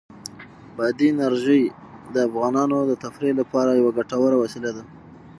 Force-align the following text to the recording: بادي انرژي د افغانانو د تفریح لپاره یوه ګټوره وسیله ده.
بادي 0.77 1.07
انرژي 1.15 1.63
د 2.13 2.15
افغانانو 2.27 2.77
د 2.85 2.91
تفریح 3.03 3.33
لپاره 3.41 3.77
یوه 3.79 3.91
ګټوره 3.99 4.35
وسیله 4.43 4.71
ده. 4.77 4.83